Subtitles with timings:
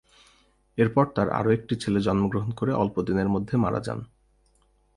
[0.77, 3.99] এরপর তার আরোও একটি ছেলে জন্মগ্রহণ করে অল্প দিনের মধ্যে মারা যান।